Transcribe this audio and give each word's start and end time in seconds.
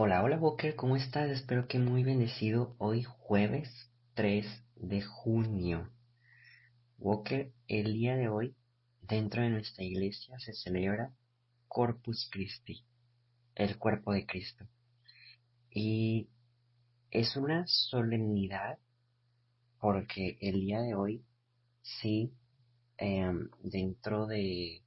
Hola, 0.00 0.22
hola 0.22 0.38
Walker, 0.38 0.76
¿cómo 0.76 0.94
estás? 0.94 1.28
Espero 1.28 1.66
que 1.66 1.80
muy 1.80 2.04
bendecido 2.04 2.76
hoy 2.78 3.02
jueves 3.02 3.68
3 4.14 4.46
de 4.76 5.02
junio. 5.02 5.90
Walker, 6.98 7.50
el 7.66 7.94
día 7.94 8.14
de 8.14 8.28
hoy, 8.28 8.54
dentro 9.02 9.42
de 9.42 9.50
nuestra 9.50 9.82
iglesia 9.82 10.38
se 10.38 10.52
celebra 10.52 11.12
Corpus 11.66 12.28
Christi, 12.30 12.84
el 13.56 13.76
cuerpo 13.76 14.12
de 14.12 14.24
Cristo. 14.24 14.68
Y 15.68 16.28
es 17.10 17.36
una 17.36 17.66
solemnidad 17.66 18.78
porque 19.80 20.38
el 20.40 20.60
día 20.60 20.80
de 20.80 20.94
hoy 20.94 21.24
sí, 21.82 22.32
em, 22.98 23.50
dentro 23.64 24.28
de... 24.28 24.80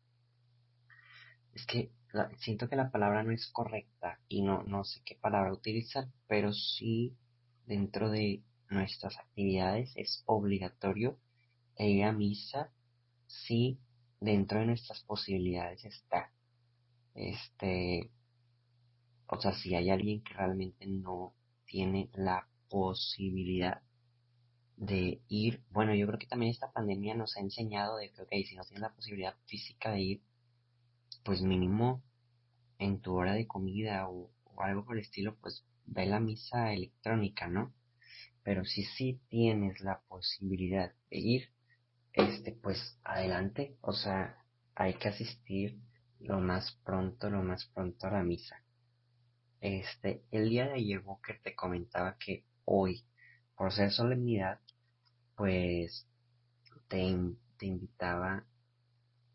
Es 1.53 1.65
que 1.65 1.91
siento 2.37 2.69
que 2.69 2.75
la 2.75 2.91
palabra 2.91 3.23
no 3.23 3.31
es 3.31 3.47
correcta 3.47 4.19
y 4.27 4.41
no, 4.41 4.63
no 4.63 4.83
sé 4.83 5.01
qué 5.05 5.15
palabra 5.15 5.53
utilizar, 5.53 6.07
pero 6.27 6.53
sí 6.53 7.15
dentro 7.65 8.09
de 8.09 8.43
nuestras 8.69 9.17
actividades 9.17 9.91
es 9.95 10.23
obligatorio 10.25 11.17
ir 11.87 12.03
a 12.03 12.11
misa 12.11 12.71
si 13.27 13.79
dentro 14.19 14.59
de 14.59 14.67
nuestras 14.67 15.01
posibilidades 15.03 15.83
está. 15.85 16.31
Este, 17.15 18.09
o 19.27 19.39
sea, 19.39 19.53
si 19.53 19.75
hay 19.75 19.89
alguien 19.89 20.23
que 20.23 20.33
realmente 20.33 20.85
no 20.87 21.33
tiene 21.65 22.09
la 22.13 22.47
posibilidad 22.69 23.81
de 24.77 25.21
ir, 25.27 25.63
bueno, 25.69 25.93
yo 25.95 26.07
creo 26.07 26.19
que 26.19 26.27
también 26.27 26.51
esta 26.51 26.71
pandemia 26.71 27.15
nos 27.15 27.37
ha 27.37 27.41
enseñado 27.41 27.97
de 27.97 28.11
que, 28.11 28.21
ok, 28.21 28.29
si 28.47 28.55
no 28.55 28.63
tienes 28.63 28.81
la 28.81 28.93
posibilidad 28.93 29.35
física 29.45 29.91
de 29.91 30.01
ir, 30.01 30.21
pues 31.23 31.41
mínimo 31.41 32.03
en 32.79 32.99
tu 32.99 33.15
hora 33.15 33.33
de 33.33 33.47
comida 33.47 34.09
o, 34.09 34.31
algo 34.57 34.85
por 34.85 34.95
el 34.95 35.01
estilo, 35.01 35.35
pues 35.37 35.65
ve 35.85 36.05
la 36.05 36.19
misa 36.19 36.73
electrónica, 36.73 37.47
¿no? 37.47 37.73
Pero 38.43 38.63
si 38.63 38.83
sí 38.83 39.19
tienes 39.29 39.81
la 39.81 40.01
posibilidad 40.07 40.93
de 41.09 41.17
ir, 41.17 41.49
este, 42.13 42.51
pues 42.51 42.99
adelante, 43.03 43.75
o 43.81 43.93
sea, 43.93 44.37
hay 44.75 44.95
que 44.95 45.09
asistir 45.09 45.79
lo 46.19 46.39
más 46.39 46.77
pronto, 46.83 47.29
lo 47.29 47.41
más 47.41 47.65
pronto 47.73 48.07
a 48.07 48.11
la 48.11 48.23
misa. 48.23 48.63
Este, 49.61 50.23
el 50.31 50.49
día 50.49 50.67
de 50.67 50.73
ayer 50.73 51.01
Walker 51.03 51.39
te 51.41 51.55
comentaba 51.55 52.17
que 52.17 52.45
hoy, 52.65 53.03
por 53.55 53.71
ser 53.71 53.91
solemnidad, 53.91 54.59
pues 55.35 56.07
te, 56.87 57.15
te 57.57 57.65
invitaba, 57.65 58.45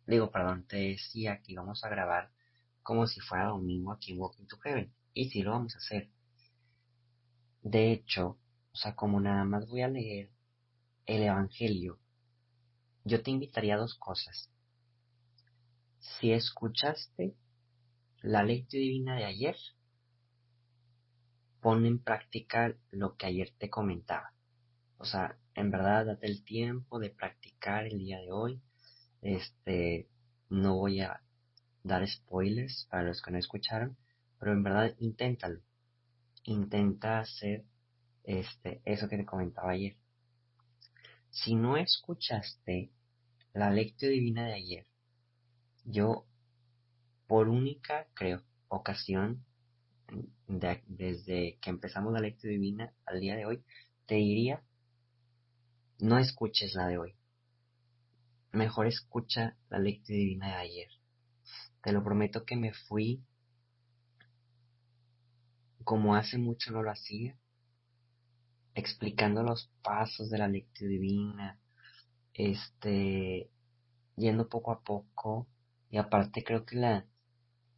digo, 0.06 0.30
perdón, 0.30 0.66
te 0.66 0.76
decía 0.76 1.40
que 1.42 1.52
íbamos 1.52 1.84
a 1.84 1.88
grabar 1.88 2.30
como 2.82 3.06
si 3.06 3.20
fuera 3.20 3.46
domingo 3.46 3.92
aquí 3.92 4.12
en 4.12 4.20
Walking 4.20 4.46
to 4.46 4.58
Heaven. 4.58 4.92
Y 5.12 5.30
sí 5.30 5.42
lo 5.42 5.52
vamos 5.52 5.74
a 5.74 5.78
hacer. 5.78 6.10
De 7.62 7.92
hecho, 7.92 8.38
o 8.72 8.76
sea, 8.76 8.94
como 8.94 9.20
nada 9.20 9.44
más 9.44 9.66
voy 9.68 9.82
a 9.82 9.88
leer 9.88 10.30
el 11.06 11.22
Evangelio, 11.22 11.98
yo 13.04 13.22
te 13.22 13.30
invitaría 13.30 13.74
a 13.74 13.78
dos 13.78 13.94
cosas. 13.94 14.50
Si 15.98 16.32
escuchaste 16.32 17.34
la 18.22 18.42
lectura 18.42 18.80
divina 18.80 19.16
de 19.16 19.24
ayer, 19.24 19.56
pon 21.60 21.86
en 21.86 21.98
práctica 21.98 22.76
lo 22.90 23.16
que 23.16 23.26
ayer 23.26 23.52
te 23.58 23.70
comentaba. 23.70 24.32
O 24.98 25.04
sea, 25.04 25.36
en 25.54 25.70
verdad, 25.70 26.06
date 26.06 26.26
el 26.26 26.44
tiempo 26.44 26.98
de 26.98 27.10
practicar 27.10 27.86
el 27.86 27.98
día 27.98 28.20
de 28.20 28.30
hoy. 28.30 28.62
Este, 29.26 30.08
no 30.50 30.76
voy 30.76 31.00
a 31.00 31.20
dar 31.82 32.08
spoilers 32.08 32.86
para 32.88 33.02
los 33.02 33.20
que 33.20 33.32
no 33.32 33.38
escucharon, 33.38 33.96
pero 34.38 34.52
en 34.52 34.62
verdad 34.62 34.94
inténtalo. 35.00 35.60
Intenta 36.44 37.18
hacer 37.18 37.64
este, 38.22 38.82
eso 38.84 39.08
que 39.08 39.16
te 39.16 39.24
comentaba 39.24 39.72
ayer. 39.72 39.96
Si 41.30 41.56
no 41.56 41.76
escuchaste 41.76 42.92
la 43.52 43.72
lectura 43.72 44.12
divina 44.12 44.46
de 44.46 44.54
ayer, 44.54 44.86
yo 45.84 46.24
por 47.26 47.48
única, 47.48 48.06
creo, 48.14 48.44
ocasión, 48.68 49.44
desde 50.46 51.58
que 51.60 51.70
empezamos 51.70 52.12
la 52.12 52.20
lectura 52.20 52.52
divina 52.52 52.94
al 53.04 53.18
día 53.18 53.34
de 53.34 53.44
hoy, 53.44 53.64
te 54.06 54.14
diría, 54.14 54.62
no 55.98 56.16
escuches 56.16 56.74
la 56.74 56.86
de 56.86 56.98
hoy. 56.98 57.16
Mejor 58.56 58.86
escucha 58.86 59.54
la 59.68 59.78
lectura 59.78 60.16
divina 60.16 60.46
de 60.46 60.54
ayer. 60.54 60.88
Te 61.82 61.92
lo 61.92 62.02
prometo 62.02 62.46
que 62.46 62.56
me 62.56 62.72
fui 62.72 63.22
como 65.84 66.16
hace 66.16 66.38
mucho 66.38 66.72
no 66.72 66.82
lo 66.82 66.90
hacía, 66.90 67.36
explicando 68.74 69.42
los 69.42 69.70
pasos 69.82 70.30
de 70.30 70.38
la 70.38 70.48
lectura 70.48 70.88
divina, 70.88 71.60
este, 72.32 73.50
yendo 74.16 74.48
poco 74.48 74.72
a 74.72 74.80
poco, 74.80 75.46
y 75.90 75.98
aparte 75.98 76.42
creo 76.42 76.64
que 76.64 76.76
la, 76.76 77.06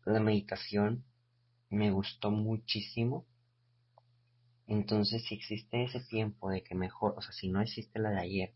la 0.05 0.21
meditación 0.21 1.05
me 1.71 1.91
gustó 1.91 2.31
muchísimo. 2.31 3.27
Entonces, 4.69 5.25
si 5.25 5.35
existe 5.35 5.83
ese 5.83 5.99
tiempo 5.99 6.51
de 6.51 6.63
que 6.63 6.77
mejor, 6.77 7.15
o 7.17 7.21
sea, 7.21 7.33
si 7.33 7.49
no 7.49 7.61
existe 7.61 7.99
la 7.99 8.11
de 8.11 8.21
ayer, 8.21 8.55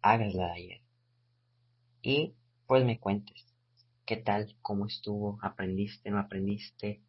hagas 0.00 0.32
la 0.32 0.46
de 0.46 0.52
ayer. 0.52 0.89
Y 2.02 2.34
pues 2.66 2.84
me 2.84 2.98
cuentes 2.98 3.50
qué 4.06 4.16
tal, 4.16 4.56
cómo 4.62 4.86
estuvo, 4.86 5.38
aprendiste, 5.40 6.10
no 6.10 6.18
aprendiste, 6.18 7.00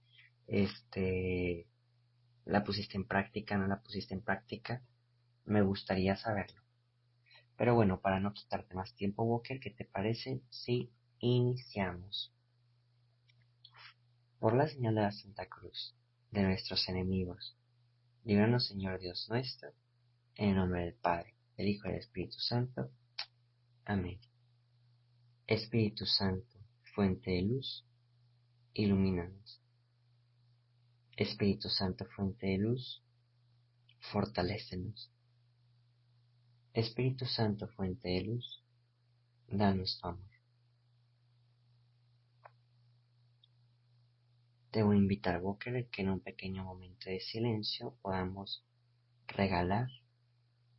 este, 0.47 1.67
la 2.45 2.63
pusiste 2.63 2.97
en 2.97 3.07
práctica, 3.07 3.57
no 3.57 3.67
la 3.67 3.81
pusiste 3.81 4.13
en 4.13 4.21
práctica, 4.21 4.83
me 5.45 5.61
gustaría 5.61 6.15
saberlo. 6.15 6.61
Pero 7.57 7.75
bueno, 7.75 8.01
para 8.01 8.19
no 8.19 8.33
quitarte 8.33 8.75
más 8.75 8.93
tiempo, 8.95 9.23
Walker, 9.23 9.59
¿qué 9.59 9.71
te 9.71 9.85
parece 9.85 10.41
si 10.49 10.91
iniciamos? 11.19 12.33
Por 14.39 14.55
la 14.55 14.67
señal 14.67 14.95
de 14.95 15.01
la 15.01 15.11
Santa 15.11 15.45
Cruz, 15.47 15.95
de 16.31 16.43
nuestros 16.43 16.87
enemigos, 16.89 17.55
líbranos 18.23 18.67
Señor 18.67 18.99
Dios 18.99 19.27
nuestro, 19.29 19.69
en 20.35 20.49
el 20.49 20.55
nombre 20.55 20.85
del 20.85 20.95
Padre, 20.95 21.35
del 21.57 21.67
Hijo 21.67 21.87
y 21.87 21.91
del 21.91 21.99
Espíritu 21.99 22.39
Santo. 22.39 22.89
Amén. 23.85 24.19
Espíritu 25.51 26.05
Santo, 26.05 26.57
fuente 26.95 27.29
de 27.31 27.41
luz, 27.41 27.83
ilumínanos. 28.73 29.59
Espíritu 31.17 31.67
Santo, 31.67 32.05
fuente 32.05 32.47
de 32.47 32.57
luz, 32.57 33.03
fortalécenos. 34.13 35.11
Espíritu 36.73 37.25
Santo, 37.25 37.67
fuente 37.67 38.07
de 38.07 38.21
luz, 38.21 38.63
danos 39.49 39.99
tu 39.99 40.07
amor. 40.07 40.31
Te 44.71 44.83
voy 44.83 44.95
a 44.95 44.99
invitar, 44.99 45.41
Walker, 45.41 45.85
que 45.89 46.01
en 46.01 46.11
un 46.11 46.21
pequeño 46.21 46.63
momento 46.63 47.09
de 47.09 47.19
silencio 47.19 47.97
podamos 48.01 48.63
regalar 49.27 49.89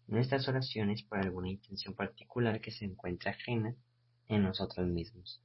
nuestras 0.07 0.49
oraciones 0.49 1.03
por 1.03 1.19
alguna 1.19 1.51
intención 1.51 1.95
particular 1.95 2.63
que 2.63 2.71
se 2.71 2.87
encuentre 2.87 3.33
ajena 3.33 3.77
en 4.29 4.43
nosotros 4.45 4.87
mismos. 4.89 5.41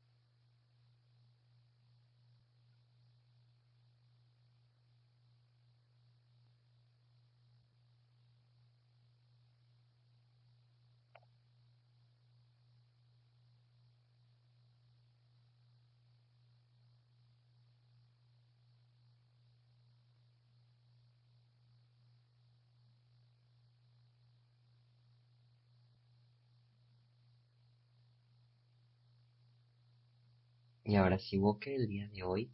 Y 30.87 30.95
ahora 30.95 31.19
sí, 31.19 31.37
que 31.59 31.75
el 31.75 31.89
día 31.89 32.07
de 32.07 32.23
hoy 32.23 32.49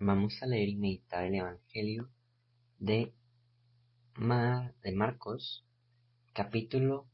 Vamos 0.00 0.42
a 0.42 0.46
leer 0.46 0.70
y 0.70 0.74
meditar 0.74 1.22
el 1.22 1.36
Evangelio 1.36 2.10
de, 2.80 3.14
de 4.16 4.92
Marcos, 4.92 5.64
capítulo 6.32 7.06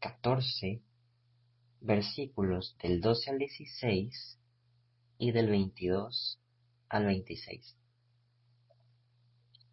14, 0.00 0.82
versículos 1.80 2.76
del 2.82 3.00
12 3.00 3.30
al 3.30 3.38
16 3.38 4.38
y 5.16 5.32
del 5.32 5.48
22 5.48 6.38
al 6.90 7.06
26. 7.06 7.74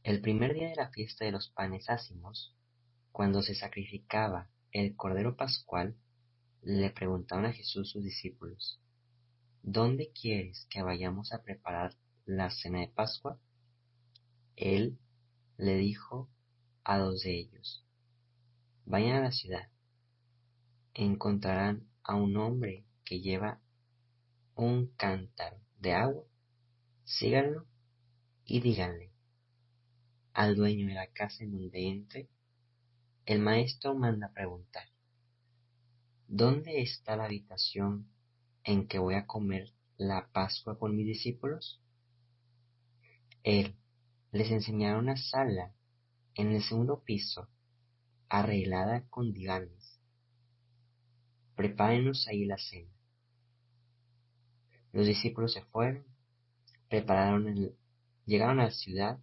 El 0.03 0.21
primer 0.21 0.53
día 0.53 0.69
de 0.69 0.75
la 0.77 0.89
fiesta 0.91 1.25
de 1.25 1.33
los 1.33 1.49
panes 1.49 1.89
ácimos, 1.89 2.55
cuando 3.11 3.41
se 3.41 3.55
sacrificaba 3.55 4.47
el 4.71 4.95
Cordero 4.95 5.35
Pascual, 5.35 5.97
le 6.61 6.91
preguntaron 6.91 7.43
a 7.43 7.51
Jesús 7.51 7.89
sus 7.89 8.05
discípulos, 8.05 8.79
¿Dónde 9.63 10.11
quieres 10.11 10.65
que 10.71 10.81
vayamos 10.81 11.33
a 11.33 11.43
preparar 11.43 11.95
la 12.25 12.49
cena 12.49 12.79
de 12.79 12.87
Pascua? 12.87 13.39
Él 14.55 14.97
le 15.57 15.75
dijo 15.75 16.27
a 16.83 16.97
dos 16.97 17.21
de 17.21 17.37
ellos, 17.37 17.85
vayan 18.85 19.17
a 19.17 19.21
la 19.21 19.31
ciudad, 19.31 19.69
encontrarán 20.95 21.87
a 22.03 22.15
un 22.15 22.37
hombre 22.37 22.85
que 23.05 23.21
lleva 23.21 23.61
un 24.55 24.87
cántaro 24.97 25.59
de 25.79 25.93
agua, 25.93 26.23
síganlo 27.03 27.67
y 28.45 28.61
díganle 28.61 29.11
al 30.33 30.55
dueño 30.55 30.87
de 30.87 30.95
la 30.95 31.07
casa 31.07 31.43
en 31.43 31.51
donde 31.51 31.87
entre, 31.87 32.29
el 33.27 33.39
maestro 33.39 33.93
manda 33.93 34.33
preguntar, 34.33 34.87
¿dónde 36.27 36.81
está 36.81 37.15
la 37.15 37.25
habitación 37.25 38.10
en 38.63 38.87
que 38.87 38.99
voy 38.99 39.15
a 39.15 39.25
comer 39.25 39.73
la 39.97 40.27
Pascua 40.31 40.77
con 40.77 40.95
mis 40.95 41.05
discípulos? 41.05 41.81
Él 43.43 43.75
les 44.31 44.51
enseñará 44.51 44.97
una 44.97 45.17
sala 45.17 45.73
en 46.35 46.51
el 46.51 46.63
segundo 46.63 47.03
piso, 47.03 47.47
arreglada 48.29 49.03
con 49.09 49.33
divanes. 49.33 49.99
Prepárenos 51.55 52.27
ahí 52.27 52.45
la 52.45 52.57
cena. 52.57 52.91
Los 54.93 55.07
discípulos 55.07 55.53
se 55.53 55.63
fueron, 55.65 56.05
prepararon 56.89 57.47
el, 57.47 57.75
llegaron 58.25 58.59
a 58.59 58.65
la 58.65 58.71
ciudad, 58.71 59.19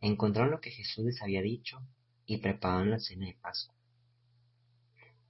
encontraron 0.00 0.52
lo 0.52 0.60
que 0.60 0.70
Jesús 0.70 1.04
les 1.04 1.22
había 1.22 1.42
dicho 1.42 1.80
y 2.26 2.38
prepararon 2.38 2.90
la 2.90 2.98
cena 2.98 3.26
de 3.26 3.34
Pascua. 3.40 3.74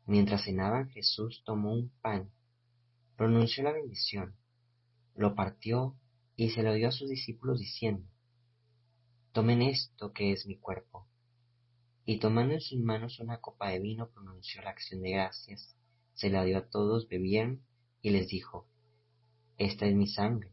Mientras 0.07 0.45
cenaban, 0.45 0.89
Jesús 0.91 1.43
tomó 1.45 1.73
un 1.73 1.91
pan, 2.01 2.31
pronunció 3.21 3.65
la 3.65 3.73
bendición, 3.73 4.35
lo 5.15 5.35
partió 5.35 5.95
y 6.37 6.53
se 6.53 6.63
lo 6.63 6.73
dio 6.73 6.89
a 6.89 6.91
sus 6.91 7.11
discípulos 7.11 7.61
diciendo, 7.61 8.09
Tomen 9.33 9.61
esto 9.61 10.15
que 10.15 10.33
es 10.33 10.47
mi 10.47 10.57
cuerpo. 10.57 11.07
Y 12.07 12.19
tomando 12.19 12.55
en 12.55 12.63
sus 12.63 12.81
manos 12.81 13.21
una 13.21 13.39
copa 13.43 13.69
de 13.69 13.79
vino, 13.79 14.09
pronunció 14.09 14.63
la 14.63 14.71
acción 14.71 15.03
de 15.03 15.11
gracias, 15.11 15.77
se 16.15 16.31
la 16.31 16.45
dio 16.45 16.57
a 16.57 16.71
todos, 16.71 17.09
bebieron 17.09 17.61
y 18.01 18.09
les 18.09 18.27
dijo, 18.29 18.67
esta 19.59 19.85
es 19.85 19.95
mi 19.95 20.07
sangre, 20.07 20.51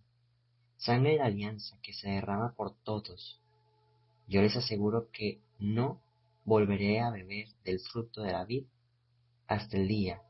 sangre 0.76 1.14
de 1.14 1.22
alianza 1.22 1.80
que 1.82 1.94
se 1.94 2.10
derrama 2.10 2.54
por 2.54 2.76
todos. 2.84 3.42
Yo 4.28 4.42
les 4.42 4.58
aseguro 4.58 5.10
que 5.14 5.42
no 5.58 6.02
volveré 6.44 7.00
a 7.00 7.12
beber 7.12 7.48
del 7.64 7.80
fruto 7.80 8.24
de 8.24 8.34
la 8.34 8.44
vid 8.44 8.66
hasta 9.48 9.78
el 9.78 9.88
día 9.88 10.22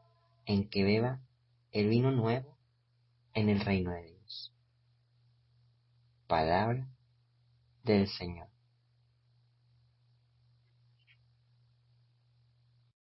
en 0.45 0.69
que 0.69 0.83
beba 0.83 1.19
el 1.71 1.89
vino 1.89 2.11
nuevo 2.11 2.57
en 3.33 3.49
el 3.49 3.59
reino 3.59 3.91
de 3.91 4.03
Dios. 4.03 4.53
Palabra 6.27 6.87
del 7.83 8.07
Señor. 8.07 8.47